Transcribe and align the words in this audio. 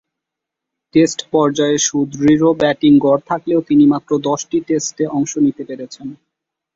Test 0.95 1.19
পর্যায়ে 1.31 1.77
সুদৃঢ় 1.79 2.47
batting 2.53 2.93
গড় 2.97 3.21
থাকলেও 3.29 3.59
তিনি 3.61 3.83
মাত্র 3.85 4.11
দশটি 4.27 4.57
টেস্টে 4.67 5.03
অংশ 5.17 5.31
নিতে 5.45 5.63
পেরেছেন। 5.69 6.07